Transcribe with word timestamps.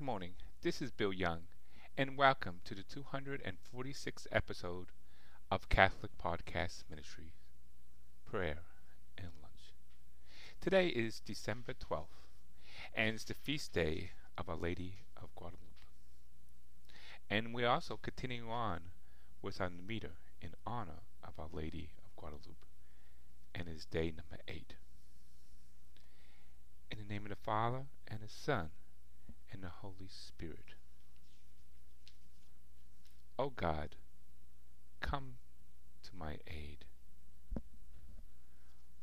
Good 0.00 0.06
morning. 0.06 0.32
This 0.62 0.80
is 0.80 0.90
Bill 0.90 1.12
Young, 1.12 1.40
and 1.94 2.16
welcome 2.16 2.60
to 2.64 2.74
the 2.74 2.82
246th 2.84 4.26
episode 4.32 4.86
of 5.50 5.68
Catholic 5.68 6.12
Podcast 6.16 6.84
Ministries 6.88 7.34
Prayer 8.24 8.60
and 9.18 9.28
Lunch. 9.42 9.74
Today 10.58 10.86
is 10.86 11.20
December 11.20 11.74
12th, 11.74 12.16
and 12.94 13.14
it's 13.14 13.24
the 13.24 13.34
feast 13.34 13.74
day 13.74 14.12
of 14.38 14.48
Our 14.48 14.56
Lady 14.56 15.00
of 15.22 15.34
Guadalupe. 15.34 15.60
And 17.28 17.52
we're 17.52 17.68
also 17.68 17.98
continuing 18.00 18.48
on 18.48 18.80
with 19.42 19.60
our 19.60 19.68
meter 19.68 20.12
in 20.40 20.52
honor 20.66 21.02
of 21.22 21.38
Our 21.38 21.50
Lady 21.52 21.90
of 22.06 22.16
Guadalupe, 22.16 22.64
and 23.54 23.68
it's 23.68 23.84
day 23.84 24.14
number 24.16 24.42
8. 24.48 24.76
In 26.90 26.96
the 26.96 27.12
name 27.12 27.24
of 27.24 27.28
the 27.28 27.36
Father, 27.36 27.82
and 28.08 28.20
the 28.20 28.30
Son, 28.30 28.70
and 29.52 29.62
the 29.62 29.68
Holy 29.68 30.08
Spirit. 30.08 30.74
O 33.38 33.44
oh 33.44 33.52
God, 33.56 33.96
come 35.00 35.34
to 36.02 36.10
my 36.14 36.36
aid. 36.46 36.84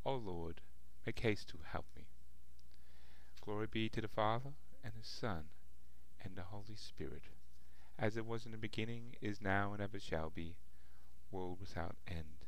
O 0.06 0.12
oh 0.12 0.16
Lord, 0.16 0.60
make 1.04 1.18
haste 1.20 1.48
to 1.48 1.58
help 1.72 1.86
me. 1.96 2.06
Glory 3.44 3.66
be 3.70 3.88
to 3.88 4.00
the 4.00 4.08
Father, 4.08 4.50
and 4.84 4.92
the 4.92 5.06
Son, 5.06 5.44
and 6.22 6.36
the 6.36 6.42
Holy 6.42 6.76
Spirit, 6.76 7.24
as 7.98 8.16
it 8.16 8.26
was 8.26 8.46
in 8.46 8.52
the 8.52 8.58
beginning, 8.58 9.16
is 9.20 9.40
now, 9.42 9.72
and 9.72 9.82
ever 9.82 9.98
shall 9.98 10.30
be, 10.30 10.56
world 11.30 11.58
without 11.60 11.96
end. 12.06 12.44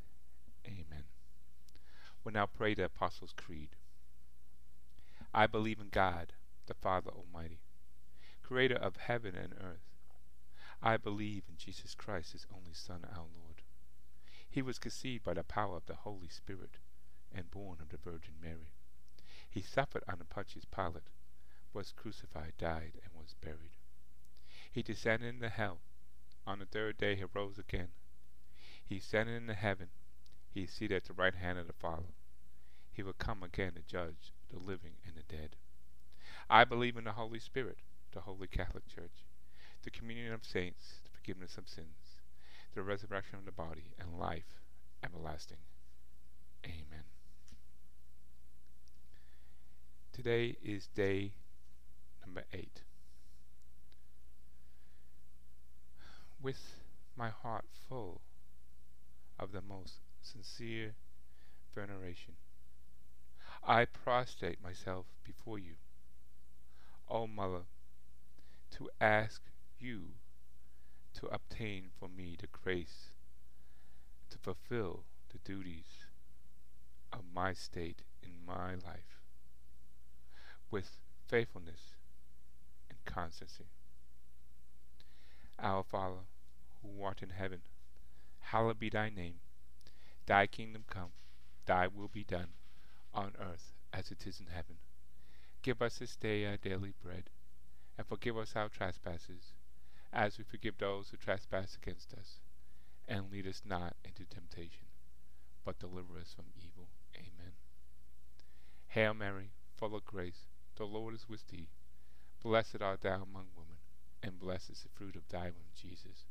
Amen. 0.66 1.04
We'll 2.23 2.34
now 2.34 2.46
pray 2.46 2.74
the 2.74 2.84
Apostles' 2.84 3.34
Creed. 3.37 3.70
I 5.32 5.46
believe 5.46 5.80
in 5.80 5.88
God, 5.90 6.32
the 6.66 6.74
Father 6.74 7.10
Almighty, 7.10 7.60
creator 8.50 8.74
of 8.74 8.96
heaven 8.96 9.36
and 9.36 9.52
earth. 9.62 9.86
I 10.82 10.96
believe 10.96 11.45
in 11.48 11.56
Jesus 11.56 11.95
Christ, 11.95 12.32
his 12.32 12.48
only 12.52 12.73
Son, 12.73 13.04
our 13.04 13.26
Lord. 13.40 13.62
He 14.51 14.60
was 14.60 14.80
conceived 14.80 15.23
by 15.23 15.34
the 15.34 15.45
power 15.45 15.76
of 15.76 15.87
the 15.87 15.95
Holy 15.95 16.29
Spirit 16.29 16.78
and 17.32 17.48
born 17.52 17.78
of 17.80 17.90
the 17.90 17.96
Virgin 17.96 18.34
Mary. 18.43 18.73
He 19.48 19.62
suffered 19.62 20.02
under 20.09 20.24
Pontius 20.24 20.65
Pilate, 20.65 21.10
was 21.73 21.93
crucified, 21.93 22.54
died, 22.59 22.95
and 23.04 23.12
was 23.15 23.37
buried. 23.40 23.76
He 24.73 24.82
descended 24.82 25.32
into 25.32 25.48
hell. 25.48 25.78
On 26.45 26.59
the 26.59 26.66
third 26.66 26.98
day 26.98 27.15
he 27.15 27.24
rose 27.32 27.56
again. 27.56 27.90
He 28.84 28.96
ascended 28.96 29.37
into 29.37 29.54
heaven. 29.54 29.90
He 30.52 30.62
is 30.62 30.73
seated 30.73 30.96
at 30.96 31.04
the 31.04 31.12
right 31.12 31.37
hand 31.37 31.60
of 31.60 31.68
the 31.68 31.73
Father. 31.73 32.15
He 32.90 33.04
will 33.04 33.12
come 33.12 33.45
again 33.45 33.74
to 33.74 33.82
judge 33.82 34.32
the 34.51 34.59
living 34.59 34.95
and 35.06 35.15
the 35.15 35.23
dead. 35.23 35.54
I 36.48 36.65
believe 36.65 36.96
in 36.96 37.04
the 37.04 37.12
Holy 37.12 37.38
Spirit, 37.38 37.78
the 38.12 38.20
Holy 38.20 38.46
Catholic 38.46 38.86
Church, 38.88 39.24
the 39.82 39.90
communion 39.90 40.32
of 40.32 40.44
saints, 40.44 41.00
the 41.04 41.10
forgiveness 41.10 41.56
of 41.56 41.68
sins, 41.68 42.20
the 42.74 42.82
resurrection 42.82 43.38
of 43.38 43.44
the 43.44 43.52
body, 43.52 43.94
and 43.98 44.18
life 44.18 44.60
everlasting. 45.04 45.58
Amen. 46.64 47.04
Today 50.12 50.56
is 50.62 50.88
day 50.88 51.32
number 52.24 52.44
eight. 52.52 52.82
With 56.42 56.76
my 57.16 57.28
heart 57.28 57.64
full 57.88 58.20
of 59.38 59.52
the 59.52 59.62
most 59.62 59.94
sincere 60.20 60.94
veneration, 61.74 62.34
I 63.66 63.84
prostrate 63.84 64.62
myself 64.62 65.06
before 65.25 65.58
you, 65.58 65.75
O 67.08 67.26
Mother 67.26 67.62
to 68.71 68.88
ask 69.00 69.43
you 69.78 70.00
to 71.15 71.26
obtain 71.26 71.91
for 71.99 72.09
me 72.09 72.37
the 72.41 72.47
grace 72.47 73.10
to 74.31 74.38
fulfill 74.38 75.04
the 75.32 75.38
duties 75.38 76.06
of 77.12 77.21
my 77.34 77.53
state 77.53 78.03
in 78.22 78.33
my 78.47 78.75
life 78.75 79.21
with 80.71 81.00
faithfulness 81.27 81.97
and 82.89 82.99
constancy. 83.05 83.67
Our 85.59 85.83
Father, 85.83 86.25
who 86.83 87.03
art 87.03 87.23
in 87.23 87.31
heaven, 87.31 87.61
hallowed 88.41 88.78
be 88.78 88.89
thy 88.89 89.11
name. 89.11 89.41
Thy 90.27 90.47
kingdom 90.47 90.84
come, 90.89 91.11
thy 91.67 91.87
will 91.87 92.09
be 92.09 92.25
done, 92.25 92.49
on 93.12 93.33
earth 93.41 93.73
as 93.93 94.11
it 94.11 94.27
is 94.27 94.41
in 94.41 94.47
heaven. 94.47 94.77
Give 95.62 95.83
us 95.83 95.99
this 95.99 96.17
day 96.17 96.47
our 96.47 96.56
daily 96.56 96.94
bread 97.03 97.25
and 98.00 98.09
forgive 98.09 98.38
us 98.38 98.56
our 98.56 98.71
trespasses, 98.71 99.53
as 100.11 100.38
we 100.38 100.44
forgive 100.44 100.78
those 100.78 101.11
who 101.11 101.19
trespass 101.19 101.77
against 101.77 102.15
us. 102.15 102.41
And 103.06 103.31
lead 103.31 103.47
us 103.47 103.61
not 103.62 103.94
into 104.03 104.25
temptation, 104.25 104.87
but 105.66 105.78
deliver 105.78 106.19
us 106.19 106.33
from 106.34 106.47
evil. 106.56 106.88
Amen. 107.15 107.53
Hail 108.88 109.12
Mary, 109.12 109.50
full 109.77 109.94
of 109.94 110.06
grace, 110.06 110.47
the 110.77 110.87
Lord 110.87 111.15
is 111.15 111.28
with 111.28 111.47
thee. 111.49 111.69
Blessed 112.43 112.81
art 112.81 113.03
thou 113.03 113.16
among 113.16 113.49
women, 113.55 113.77
and 114.22 114.41
blessed 114.41 114.71
is 114.71 114.81
the 114.81 114.88
fruit 114.88 115.15
of 115.15 115.28
thy 115.28 115.50
womb, 115.50 115.75
Jesus. 115.77 116.25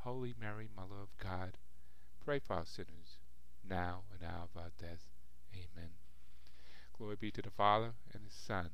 Holy 0.00 0.34
Mary, 0.38 0.68
Mother 0.76 1.00
of 1.00 1.16
God, 1.16 1.56
pray 2.22 2.38
for 2.38 2.56
us 2.56 2.68
sinners, 2.68 3.16
now 3.66 4.02
and 4.12 4.22
hour 4.22 4.42
of 4.54 4.60
our 4.60 4.72
death. 4.78 5.06
Amen. 5.54 5.92
Glory 6.98 7.16
be 7.18 7.30
to 7.30 7.40
the 7.40 7.50
Father, 7.50 7.92
and 8.12 8.26
the 8.26 8.30
Son, 8.30 8.68